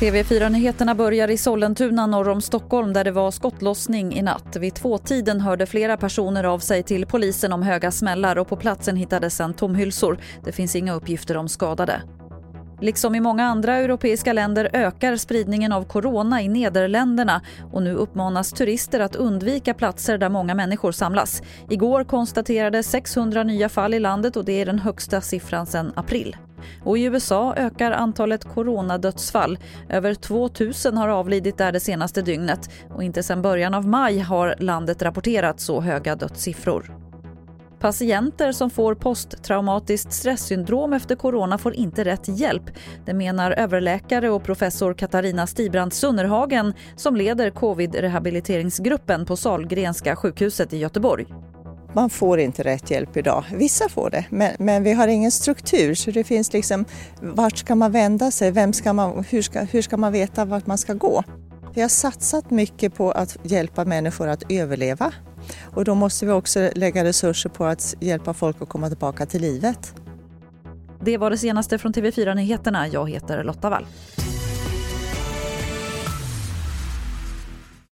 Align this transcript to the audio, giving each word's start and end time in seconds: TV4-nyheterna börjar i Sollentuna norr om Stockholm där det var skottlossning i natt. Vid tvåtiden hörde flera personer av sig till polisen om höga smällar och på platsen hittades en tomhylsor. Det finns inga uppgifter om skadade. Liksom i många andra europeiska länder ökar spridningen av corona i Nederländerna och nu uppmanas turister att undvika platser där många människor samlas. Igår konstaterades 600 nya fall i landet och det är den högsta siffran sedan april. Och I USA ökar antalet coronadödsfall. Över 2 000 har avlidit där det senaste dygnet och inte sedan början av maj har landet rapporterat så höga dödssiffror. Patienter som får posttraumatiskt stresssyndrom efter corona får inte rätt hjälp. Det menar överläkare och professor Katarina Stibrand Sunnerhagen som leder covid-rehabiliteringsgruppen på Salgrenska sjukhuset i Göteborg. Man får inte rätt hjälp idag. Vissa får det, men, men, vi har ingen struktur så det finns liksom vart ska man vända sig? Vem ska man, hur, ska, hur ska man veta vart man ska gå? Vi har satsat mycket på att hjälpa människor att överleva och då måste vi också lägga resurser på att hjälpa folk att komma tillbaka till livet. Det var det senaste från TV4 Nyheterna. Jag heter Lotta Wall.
TV4-nyheterna 0.00 0.94
börjar 0.94 1.30
i 1.30 1.36
Sollentuna 1.36 2.06
norr 2.06 2.28
om 2.28 2.40
Stockholm 2.40 2.92
där 2.92 3.04
det 3.04 3.10
var 3.10 3.30
skottlossning 3.30 4.16
i 4.16 4.22
natt. 4.22 4.56
Vid 4.56 4.74
tvåtiden 4.74 5.40
hörde 5.40 5.66
flera 5.66 5.96
personer 5.96 6.44
av 6.44 6.58
sig 6.58 6.82
till 6.82 7.06
polisen 7.06 7.52
om 7.52 7.62
höga 7.62 7.90
smällar 7.90 8.38
och 8.38 8.48
på 8.48 8.56
platsen 8.56 8.96
hittades 8.96 9.40
en 9.40 9.54
tomhylsor. 9.54 10.18
Det 10.44 10.52
finns 10.52 10.76
inga 10.76 10.94
uppgifter 10.94 11.36
om 11.36 11.48
skadade. 11.48 12.02
Liksom 12.80 13.14
i 13.14 13.20
många 13.20 13.44
andra 13.44 13.76
europeiska 13.76 14.32
länder 14.32 14.70
ökar 14.72 15.16
spridningen 15.16 15.72
av 15.72 15.84
corona 15.84 16.42
i 16.42 16.48
Nederländerna 16.48 17.42
och 17.72 17.82
nu 17.82 17.94
uppmanas 17.94 18.52
turister 18.52 19.00
att 19.00 19.16
undvika 19.16 19.74
platser 19.74 20.18
där 20.18 20.28
många 20.28 20.54
människor 20.54 20.92
samlas. 20.92 21.42
Igår 21.70 22.04
konstaterades 22.04 22.90
600 22.90 23.42
nya 23.42 23.68
fall 23.68 23.94
i 23.94 24.00
landet 24.00 24.36
och 24.36 24.44
det 24.44 24.60
är 24.60 24.66
den 24.66 24.78
högsta 24.78 25.20
siffran 25.20 25.66
sedan 25.66 25.92
april. 25.96 26.36
Och 26.84 26.98
I 26.98 27.04
USA 27.04 27.54
ökar 27.56 27.92
antalet 27.92 28.44
coronadödsfall. 28.44 29.58
Över 29.88 30.14
2 30.14 30.48
000 30.84 30.96
har 30.96 31.08
avlidit 31.08 31.58
där 31.58 31.72
det 31.72 31.80
senaste 31.80 32.22
dygnet 32.22 32.70
och 32.94 33.02
inte 33.02 33.22
sedan 33.22 33.42
början 33.42 33.74
av 33.74 33.88
maj 33.88 34.18
har 34.18 34.54
landet 34.58 35.02
rapporterat 35.02 35.60
så 35.60 35.80
höga 35.80 36.16
dödssiffror. 36.16 37.00
Patienter 37.80 38.52
som 38.52 38.70
får 38.70 38.94
posttraumatiskt 38.94 40.12
stresssyndrom 40.12 40.92
efter 40.92 41.16
corona 41.16 41.58
får 41.58 41.74
inte 41.74 42.04
rätt 42.04 42.28
hjälp. 42.28 42.62
Det 43.04 43.14
menar 43.14 43.50
överläkare 43.50 44.30
och 44.30 44.42
professor 44.42 44.94
Katarina 44.94 45.46
Stibrand 45.46 45.92
Sunnerhagen 45.92 46.74
som 46.96 47.16
leder 47.16 47.50
covid-rehabiliteringsgruppen 47.50 49.26
på 49.26 49.36
Salgrenska 49.36 50.16
sjukhuset 50.16 50.72
i 50.72 50.78
Göteborg. 50.78 51.26
Man 51.92 52.10
får 52.10 52.40
inte 52.40 52.62
rätt 52.62 52.90
hjälp 52.90 53.16
idag. 53.16 53.44
Vissa 53.52 53.88
får 53.88 54.10
det, 54.10 54.24
men, 54.30 54.52
men, 54.58 54.82
vi 54.82 54.92
har 54.92 55.08
ingen 55.08 55.30
struktur 55.30 55.94
så 55.94 56.10
det 56.10 56.24
finns 56.24 56.52
liksom 56.52 56.84
vart 57.20 57.58
ska 57.58 57.74
man 57.74 57.92
vända 57.92 58.30
sig? 58.30 58.50
Vem 58.50 58.72
ska 58.72 58.92
man, 58.92 59.24
hur, 59.30 59.42
ska, 59.42 59.60
hur 59.60 59.82
ska 59.82 59.96
man 59.96 60.12
veta 60.12 60.44
vart 60.44 60.66
man 60.66 60.78
ska 60.78 60.94
gå? 60.94 61.24
Vi 61.74 61.80
har 61.80 61.88
satsat 61.88 62.50
mycket 62.50 62.94
på 62.94 63.10
att 63.10 63.36
hjälpa 63.42 63.84
människor 63.84 64.28
att 64.28 64.52
överleva 64.52 65.12
och 65.74 65.84
då 65.84 65.94
måste 65.94 66.26
vi 66.26 66.32
också 66.32 66.70
lägga 66.74 67.04
resurser 67.04 67.50
på 67.50 67.64
att 67.64 67.94
hjälpa 68.00 68.34
folk 68.34 68.62
att 68.62 68.68
komma 68.68 68.88
tillbaka 68.88 69.26
till 69.26 69.40
livet. 69.40 69.94
Det 71.02 71.18
var 71.18 71.30
det 71.30 71.38
senaste 71.38 71.78
från 71.78 71.92
TV4 71.92 72.34
Nyheterna. 72.34 72.88
Jag 72.88 73.10
heter 73.10 73.44
Lotta 73.44 73.70
Wall. 73.70 73.86